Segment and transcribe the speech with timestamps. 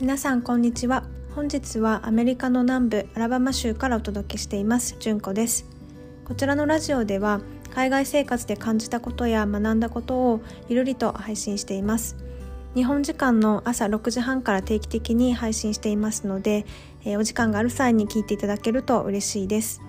[0.00, 1.02] 皆さんこんにちは。
[1.34, 4.94] 本日はアメリカの南部アラバマ州からお届けしています。
[5.00, 5.66] 純子です。
[6.24, 7.40] こちらのラジオでは
[7.74, 12.16] 海外生活で感じたことや学んだことをゆるりと配信しています。
[12.76, 16.64] 日本時間の朝6時半から定期的に配信していますので、
[17.04, 19.80] えー、お時間がある際に聞いていただけると嬉しいです。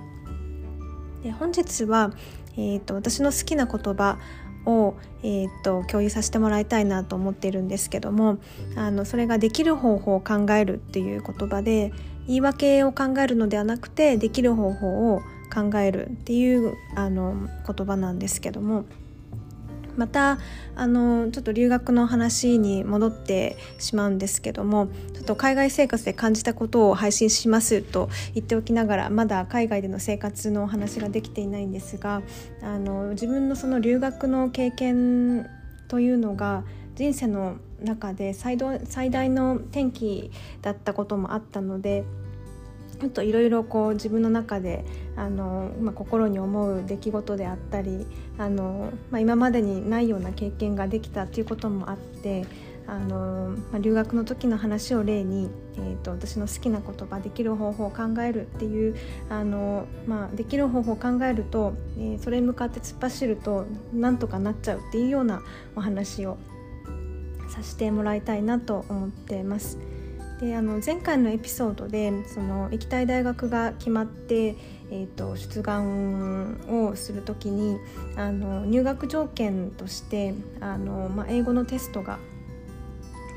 [1.21, 2.13] で本日は、
[2.57, 4.17] えーと私の好きな言葉
[4.65, 8.39] を、えーと、共有させてもらいたいなと思っているんですけども
[8.75, 11.91] あのそれができる方法を考えるっていう言葉で
[12.27, 15.21] 言い訳を考えるのではなくてできる方法を
[15.53, 18.85] 考えるっていうあの言葉なんですけども
[19.99, 20.39] また
[20.77, 32.21] あのちょっと留学の話に戻ってしまうんですけどもちょっと海外生活で感じたことを配信しますと言っておきながらまだ海外での生活のお話ができていないんですが
[32.63, 35.49] あの自分のその留学の経験
[35.89, 36.63] というのが
[36.95, 42.05] 人生の中で最大の転機だったこともあったので
[42.99, 44.83] ちょっといろいろこう自分の中で
[45.15, 48.05] あの、まあ、心に思う出来事であったり
[48.37, 52.45] あの、まあ、今までにないような経験ができたということもあって
[52.87, 58.95] あの、まあ、留学の時の話を例に、えーと、私の好きな言葉できる方法を考えるっていう
[59.29, 65.41] あの、まあ、できる方法を考えると、えー、それに向かって突っ走るとなんとかなっちゃうっていうような
[65.75, 66.37] お話を
[67.49, 69.77] させてもらいたいなと思ってます。
[70.39, 74.55] であの前回のエピソードでその行きたい大学が決まって、
[74.89, 77.77] えーと、出願をする時に
[78.15, 82.19] あの入学条件としてあの、まあ、英語のテストが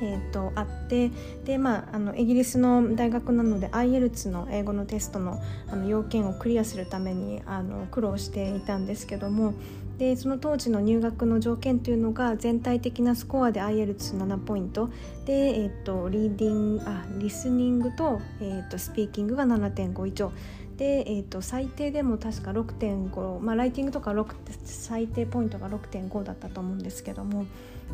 [0.04, 1.12] えーと、あって
[1.44, 9.54] で、まあ、あのイギリスの大学なので IELTS の英語のテストのあの要件をクリアするためにあの苦労していたんですけども
[9.98, 14.90] でその当時の入学の条件というのが全体的なスコアで IELTS7 ポイント。
[15.26, 20.32] で、えーと、リーディングあリスニングと,、えーと、スピーキングが7.5以上。
[20.76, 27.46] で、えーと、最低でも確か6.5、まあ、ライティングとか6最低ポイントが6.5だったと思うんですけども。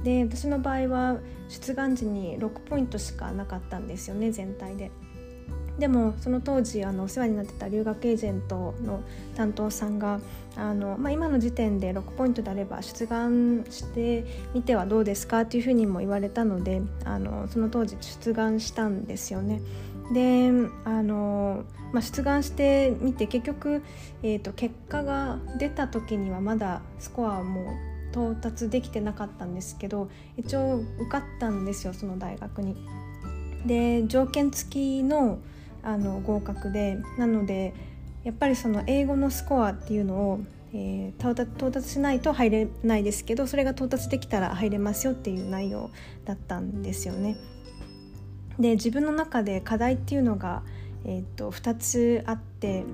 [0.05, 1.17] で私の場合は
[1.49, 4.91] 出願時に6ポイントしかなかったんですよね全体で。
[5.79, 9.01] でもその当時あのお世話になってた留学エージェントの
[9.37, 10.21] 担当さんが
[10.57, 14.25] あの、まあ、今の時点で6ポイントであれば出願して
[14.55, 19.61] みてはどうですかというふうにも言われたのであのその当時出願したんですよね。
[20.13, 20.51] で
[20.85, 23.83] あの、まあ、出願してみて結局、
[24.23, 27.75] えーと、結果が出た時にはまだスコアも
[28.11, 32.77] 到達できてなかったんですけど一応受かったんですよその大学に。
[33.67, 35.39] で条件付きの
[35.83, 37.75] あの合格でなので
[38.25, 40.41] やっぱりその英語のスコアっていうのを、
[40.75, 45.91] えー、到達しないと入れないですけどそれが到達できたら入れますよっていう内容
[46.25, 47.37] だったんですよね。
[48.59, 50.63] で自分の中で課題っていうのが、
[51.05, 52.85] えーと、2つあって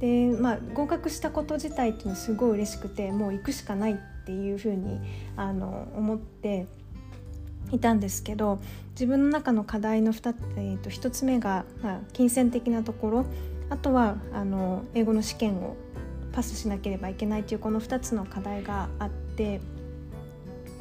[0.00, 5.00] で、まあ、合格したこと自体っていうのはすごい嬉しくてもう行くしかないっていうふうに
[5.36, 6.66] あの思って
[7.72, 8.60] いたんですけど
[8.90, 13.26] 自分の中の課題の 2,、えー、と1つ目が、まあ、金銭的なところ
[13.70, 15.76] あとはあの英語の試験を
[16.32, 19.60] パスしなければいけないというこの2つの課題があって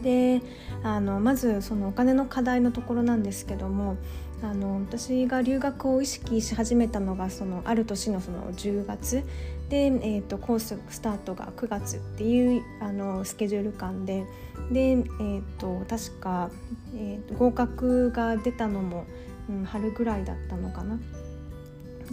[0.02, 0.42] で
[0.84, 3.98] あのまずそのお金の課題のところなんですけども
[4.44, 9.24] あの私が留学を意識し始めたのがそのある年のその10月
[9.70, 14.26] で、えーと、コーススタートが9月っていうあのスケジュール感で
[14.72, 16.50] で、えーと、確か、
[16.96, 19.06] えーと、合格が出たのも、
[19.50, 21.00] うん、春ぐらいだったのかな。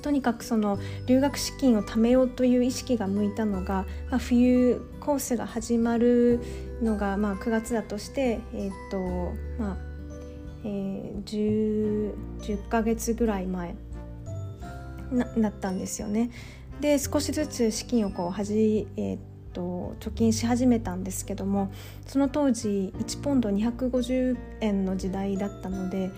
[0.00, 6.40] とにかくその留学資金を貯めようという意識が向いたのが、まあ、冬コースが始まる
[6.82, 9.76] のがまあ9月だとして、えーとまあ
[10.64, 13.74] えー、10, 10ヶ月ぐらい前
[15.10, 16.30] ななったんですよね。
[16.80, 19.18] で少しずつ資金をこうはじ、えー、
[19.52, 21.72] と貯金し始めたんですけども
[22.06, 26.10] その当時1ポンド250円の時代だったので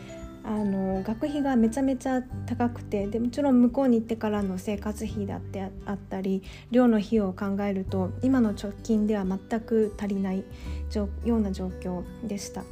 [0.44, 10.44] あの学費がめちゃめちゃ高くてでもちろん向こうに行ってからの生活費だってあったり寮の費用を考えると今の貯金では全く足りない
[11.24, 12.64] ような状況でした。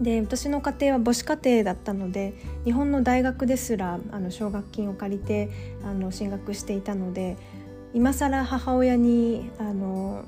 [0.00, 2.34] で私の家庭は母子家庭だったので
[2.64, 5.48] 日本の大学ですらあの奨学金を借りて
[5.84, 7.38] あの進学していたので
[7.94, 10.24] 今更母親にあの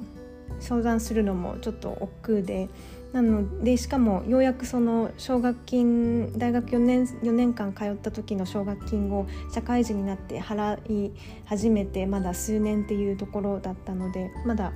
[0.61, 2.69] 相談するのもちょっと億劫で
[3.13, 11.13] なのでしかもようやくその奨学金大学4年 ,4 年間通った時の奨学金を社会人になって払い
[11.47, 14.73] 始めてまだ数年っていうところだったのでまだ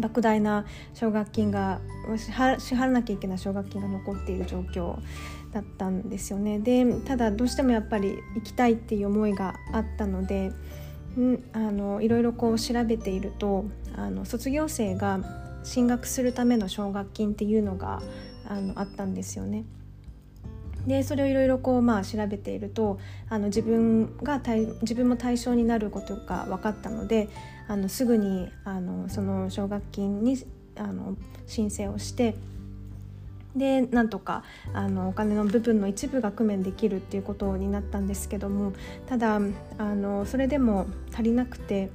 [0.00, 1.80] 莫大な奨学金が
[2.16, 4.96] 支払わなきゃいけない奨学金が残っている状況
[5.52, 6.58] だったんですよね。
[6.58, 10.52] でただどうしてもやっぱり行きたいっていう思いがあったので
[11.18, 13.66] んあのいろいろこう調べていると
[13.96, 15.20] あの卒業生が
[15.62, 18.02] 進学するための奨学金っていうのが
[18.46, 19.64] あのあったんですよね。
[20.86, 22.98] でそれをいろいろこう、まあ、調べていると
[23.28, 24.40] あの自分が
[24.80, 27.28] 自分も対象になることが分かったので
[27.68, 30.38] あのすぐにあのその奨学金に
[30.76, 31.16] あの
[31.46, 32.34] 申請をして
[33.54, 38.72] でなんとかあのお金の部分の一部が工面できるっていうことになったんですけども
[39.06, 39.40] ただ
[39.78, 41.90] あのそれでも足りなくて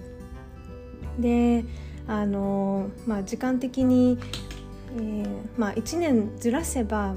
[1.18, 1.64] で
[2.08, 4.18] あの、まあ、時間的に、
[4.98, 7.16] えーまあ、1年ずらせば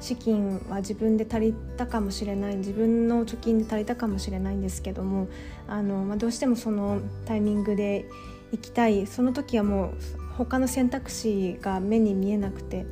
[0.00, 5.28] 資金は自分で足りたかもしれない自分の貯金で足りたかもしれないんですけども
[5.68, 8.06] あの、まあ、どうしてもそのタイミングで
[8.50, 9.92] 行きたいその時はもう
[10.36, 12.84] 他の選択肢が目に見えなくて。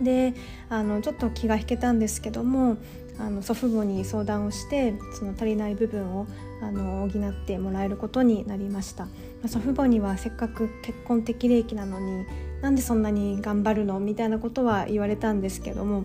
[0.00, 0.34] で
[0.68, 2.76] あのちょっと気が引けたんですけども
[3.18, 6.26] あの祖父母に相談をしてその足りない部分を
[6.62, 9.10] あの補ってもらえることになりました、ま
[9.44, 12.24] あ、祖父母にはせっかく結婚適齢期なのに
[12.62, 16.04] なんでそんなに頑張るのみたいなことは言われたんですけども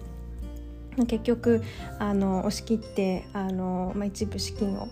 [1.08, 1.62] 結局
[2.00, 4.88] あの押し切ってあの、まあ、一部資金を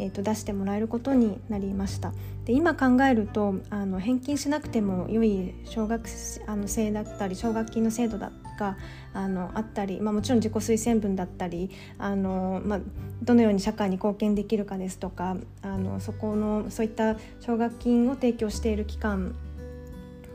[0.00, 2.12] えーと、出してもらえることになりました。
[2.46, 6.08] で今考えるとあの返金しなくても良い小学
[6.46, 8.76] あの生だったり奨学金の制度だが
[9.14, 12.80] あのあったり、まあ、もちろん自己推薦文だったりあの、まあ、
[13.22, 19.34] どのように社会に貢献できるかですとかあのそこのそういった奨学金を提供している機関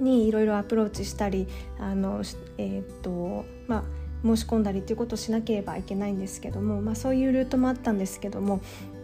[0.02, 1.48] にいろいろアプローチしたり
[1.80, 2.24] あの、
[2.58, 3.84] えーとまあ、
[4.26, 8.62] 申し込んだりということをしなければいけないんですけども、まあ、そういうルートもあったんですけども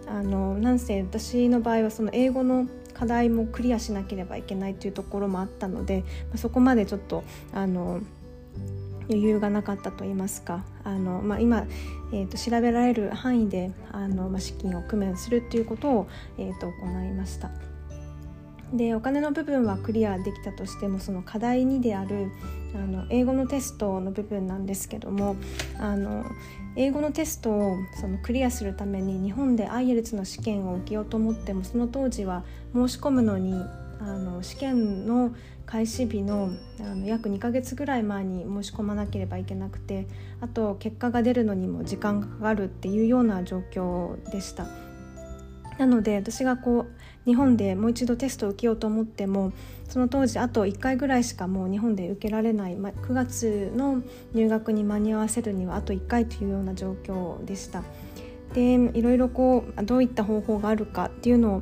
[0.08, 7.24] あのなんせ私の場合はその英語の課題もクリアしなければいけないというところもあったので、まあ、そこまでちょっと
[7.54, 8.02] あの
[9.10, 11.66] 余裕がなかったと言いますかあの、まあ、今、
[12.14, 16.08] えーと、調べられる範囲であの、まあ、資金を工面するっていうことを、
[16.38, 17.50] えーと行いました。
[18.74, 22.32] でお金の部分はクリアできたとしてもその課題2である
[22.74, 25.36] あの英語のテストの部分なんですけども
[25.78, 26.26] あの
[26.78, 33.54] 英語のテストをそのクリアするために日本で IELTS の試験を受けようと思ってもその当時は申し込むのに
[34.00, 35.36] あの試験の
[35.72, 36.50] 開始日の
[36.82, 40.06] あの約2ヶ月ぐらい前に申し込まなければいけなくて
[40.42, 44.68] あと結果が出るのにも時間がかかるっていうような状況でした。
[45.78, 46.92] なので私がこう
[47.26, 49.54] 日本でもう一度テストを受けようと思っても
[49.88, 54.04] その当時あと1回ぐらいしかもう日本で受けられない、ま、9月の
[54.34, 57.84] 入学に間に合わせるにはあと1回というような状況でした。
[58.54, 61.62] でいろいろこうどういった方法があるかっていうのを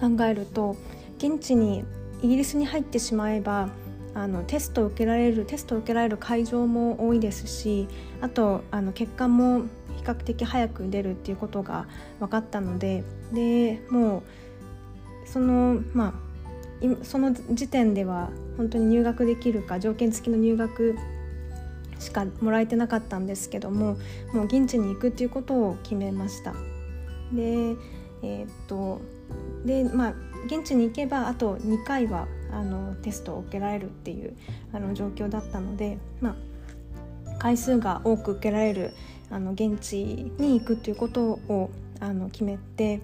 [0.00, 0.76] 考えると
[1.18, 1.84] 現地に
[2.22, 3.68] イギリスに入ってしまえば
[4.14, 7.88] あのテストを受けられるテストを受けられる会場も多いですし
[8.20, 9.62] あとあの結果も
[9.96, 11.86] 比較的早く出るっていうことが
[12.20, 20.96] 分かったのででもうそのまあその時点では本当に入学できるか条件付きの入学
[21.98, 23.96] しかもらえてなかったんですけども
[24.32, 26.52] もう現地に行くっていうことを決めました。
[27.32, 27.76] で
[28.24, 29.00] えー、っと
[29.64, 30.14] でまあ
[30.46, 34.36] 現地に行けばあと2回はあのテストを受けられるっていう
[34.72, 36.36] あの状況だったので、ま
[37.26, 38.92] あ、回数が多く受けられる
[39.30, 40.04] あの現地
[40.38, 41.70] に行くっていうことを
[42.00, 43.00] あの決めて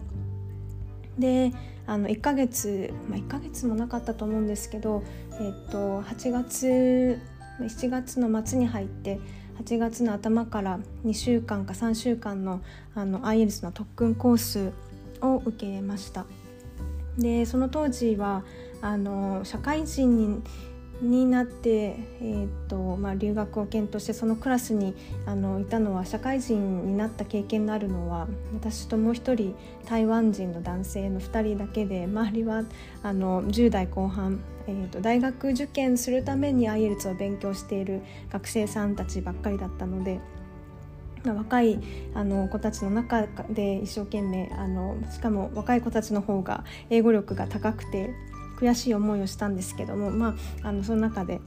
[1.19, 1.53] で
[1.87, 5.03] あの1ヶ月、まあ、1ヶ月もなかったと思うんですけど、
[5.41, 7.19] えっと8月
[7.61, 9.19] 7月の末に入って
[9.65, 12.61] 8月の頭から2週間か3週間の
[12.95, 14.73] あの IELTS の特訓コース
[15.23, 16.27] を受けました
[17.17, 18.45] でその当時は
[18.81, 20.43] あの社会人に
[21.01, 24.95] になって、えーとまあ、留学を検討してそのクラスに
[25.27, 29.55] あのいたのは社会人になった経験のあるのは私ともう一人
[29.87, 32.65] 台湾人の男性の2人だけで周りは
[33.03, 40.21] あの10代後半、えーと、大学受験するために IELTS を勉強している学生さんたちばっかりだったので。
[41.25, 41.79] 若い
[42.15, 48.11] あの子たちの中で一生懸命あのしかも若い子たちの方が英語力が高くて
[48.59, 51.41] 悔しい思いをしたんですけども、まあ、あのその中で、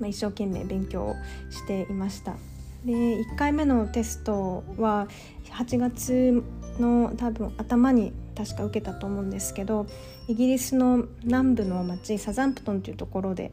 [0.00, 1.14] まあ、一生懸命勉強を
[1.50, 2.36] していました。
[2.84, 5.08] で1回目のテストは
[5.50, 6.42] 8月
[6.78, 9.86] の多分頭に確か受けたと思うんですけど
[10.28, 13.50] イギリスの南部の町サザンプトンというところで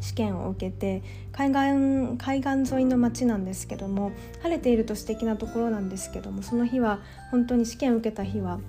[0.00, 4.12] 試験を受けて海岸海岸沿いの町なんですけども
[4.42, 7.00] 晴れていると素敵なところなんですけどもその日は
[7.30, 8.60] 本当に試験を受けた日は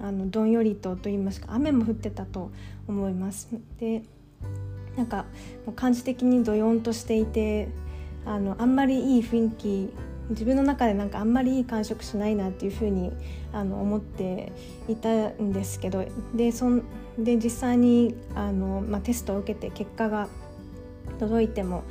[0.00, 2.50] あのどんよりとと言いますか雨も降ってたと
[2.88, 3.48] 思います。
[3.78, 4.02] で
[4.96, 5.24] なんか
[5.66, 7.68] もう感じ的にどよんとしていて
[8.26, 9.90] あのあんまりいい雰囲気
[10.30, 13.12] 自分の中でなんかあんまりいい感触しないなっていうふうに
[13.52, 14.52] あの思って
[14.88, 16.82] いたんですけどでそん
[17.18, 20.28] で実際にあの、まあ、テストを受けて結果が
[21.20, 21.84] 届いても、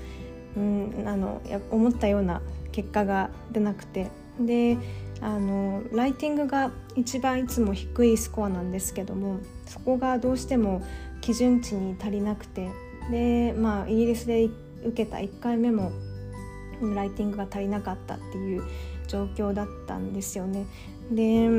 [0.58, 4.08] うん、あの思ったような結果が出なくて。
[4.40, 4.78] で
[5.22, 10.82] あのライティングが一番いつも低いスコアなんですけどもそこがどうしても
[11.20, 12.70] 基準値に足りなくて。
[13.12, 14.46] でまあイギリスで
[14.86, 15.92] 受けた1回目も
[16.96, 18.64] ライティングが足りなかったっていう
[19.08, 20.66] 状況だったんですよね。
[21.12, 21.50] で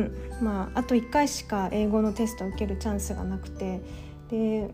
[0.40, 3.80] まああと1回しか英語のテストを受けるチャンスがなくて。
[4.30, 4.70] で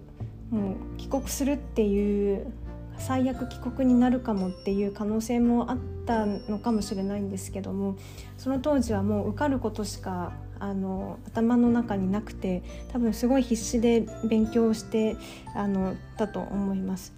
[0.51, 2.53] もう帰国するっていう
[2.99, 7.97] 最悪帰国になるかもっていう可能性もあったのかもしれないんですけども
[8.39, 12.63] その当時はもう受かることしかあの頭の中になくて
[12.93, 15.17] 多分すごい必死で勉強して
[15.55, 17.15] あのだと思います。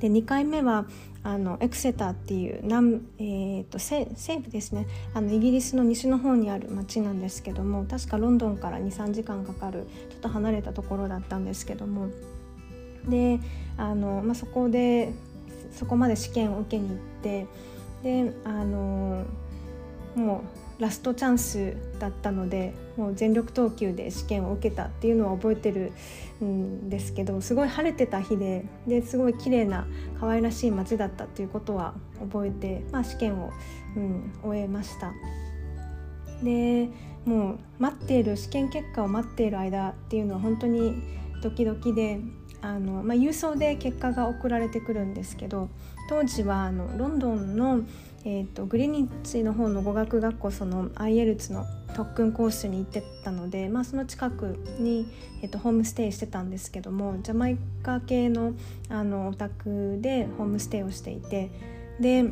[0.00, 0.86] で2回目は
[1.24, 4.06] あのエクセターっていう南、えーと、西
[4.38, 12.08] 部ですねあのイギリスの西の方にある町なんですけども確かロンドンから23時間かかるちょっと離れたところだったんですけども
[13.08, 13.40] で
[13.76, 15.12] あの、まあ、そこで
[15.72, 17.46] そこまで試験を受けに行って
[18.02, 19.24] であの
[20.14, 20.44] も
[20.78, 25.92] うラストチャンスだったのでもう全力投球で試験を受けたっていうのは覚えてる
[26.44, 29.86] んですけどすごい晴れてた日でですごい綺麗な
[30.18, 33.52] 可愛らしい街だったっていうことは覚えて、まあ、試験を、
[33.96, 35.12] うん、終えました。
[36.42, 36.88] で
[37.24, 41.00] もう待っている試験結果を待っている間っていうのは本当に
[41.40, 42.18] ドキドキで
[42.62, 45.68] あの、まあ、郵送で結果が送られてくるんですけど
[46.08, 47.82] 当時はあのロンドンの
[48.24, 51.66] えーと、グリニッチの方の語学学校その IELTS の
[51.96, 55.06] 特訓コースに行ってたので、まあ、その近くに、
[55.42, 58.52] えーと、ホームステイしてたんですけどもジャマイカ系の
[58.88, 61.50] あのお宅でホームステイをしていて
[61.98, 62.24] で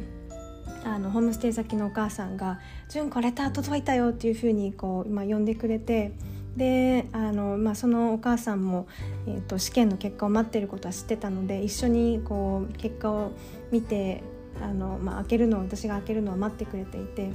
[0.84, 6.12] あのホームステイ先のお母さんが「純子レター届いたよ」っていうふうにこう、まあ、呼んでくれて。
[6.57, 8.88] であの、まあ、そのお母さんも、
[9.26, 13.33] えーと試験の結果を待ってることは知ってたので一緒にこう結果を
[13.71, 14.23] 見て
[14.62, 17.30] あの、まあ、開けるのを私が開けるのを待ってくれていて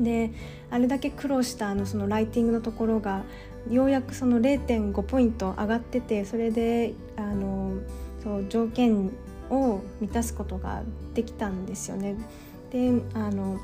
[0.00, 0.32] で
[0.70, 3.24] あれだけ苦労したあのそのライティングのところが
[3.68, 7.74] ようやくその0.5ポイント上がっててそれであの
[8.22, 9.10] そう条件
[9.50, 10.82] を満たすことが
[11.14, 12.16] できたんですよね。
[12.70, 13.58] であの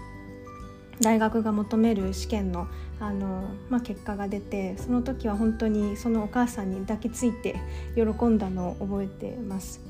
[1.00, 2.66] 大学が求める試験の
[3.00, 7.56] あの、まあ、結果が出てその時は本当にそのお母さんに抱きついて
[7.94, 9.80] 喜んだのを覚えてます。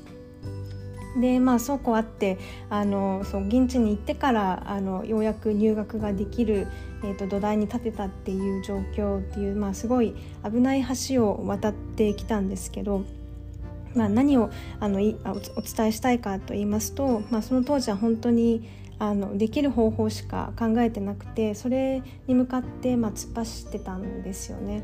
[1.19, 2.37] でまあそうこうあって
[2.69, 6.67] あのそう現地に行ってからあのようやく入学ができる、
[7.03, 13.03] えーと、土台に立てたっていう状況っていう、まあ、すごい危ない橋を渡ってきたんですけど。
[13.95, 14.49] まあ、何を
[14.81, 24.83] あのいお伝えしたいかと言いますと、まあ、その当時は本当にあのできる方法しか考えてなくてそれに向かって、まあ、突っ走ってたんですよね。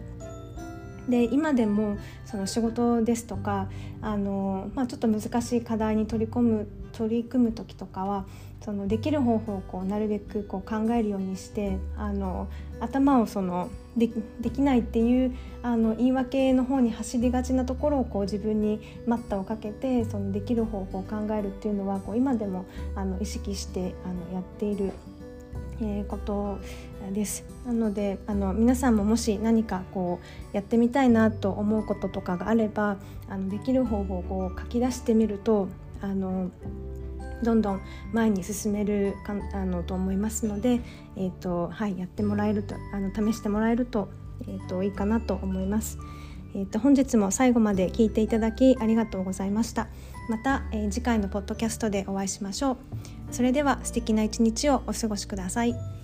[1.09, 3.69] で今でもその仕事ですとか
[4.01, 6.67] あの、まあ、ちょっと難しい課題に取り込む
[7.01, 8.25] 取り組む時とかは
[8.63, 12.48] そのできる方法をこうなるべくこう考えるようにしてあの
[12.79, 22.65] 頭をそのでできないっていうあの言い訳の方に走りがちなところをこう自分に待ったをかけてそのできる方法を考えるっていうのはこう今でも
[22.96, 24.91] あの意識してあのやっている
[25.84, 26.60] えー、こと
[27.12, 27.43] です。
[27.65, 30.20] なのであの皆さんももし何かこ
[30.53, 35.70] うやってみたいなと思うこととかがあればあのできる方法をこう書き出してみると
[36.01, 36.51] あの
[37.43, 37.81] どんどん
[38.13, 40.81] 前に進めるかあのと思いますので、
[41.15, 44.10] えーとはい、やってもらえるとあの試してもらえると,、
[44.41, 45.98] えーと、いいかなと思います。
[46.53, 49.88] えーと本日も最後まで聞いていただきありがとうございました。
[50.29, 52.77] また、えー、次回のポッドキャストでお会いしましょう。
[53.31, 56.00] それでは素敵な一日をお過ごしください。